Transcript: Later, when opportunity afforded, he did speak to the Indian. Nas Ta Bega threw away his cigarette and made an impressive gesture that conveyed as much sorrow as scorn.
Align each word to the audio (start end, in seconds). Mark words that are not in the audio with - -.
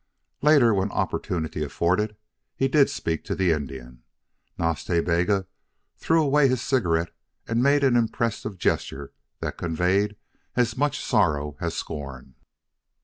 Later, 0.41 0.73
when 0.73 0.89
opportunity 0.89 1.63
afforded, 1.63 2.15
he 2.55 2.67
did 2.67 2.89
speak 2.89 3.23
to 3.25 3.35
the 3.35 3.51
Indian. 3.51 4.01
Nas 4.57 4.83
Ta 4.83 4.99
Bega 4.99 5.45
threw 5.95 6.23
away 6.23 6.47
his 6.47 6.59
cigarette 6.59 7.11
and 7.47 7.61
made 7.61 7.83
an 7.83 7.95
impressive 7.95 8.57
gesture 8.57 9.13
that 9.41 9.59
conveyed 9.59 10.15
as 10.55 10.75
much 10.75 11.05
sorrow 11.05 11.55
as 11.61 11.75
scorn. 11.77 12.33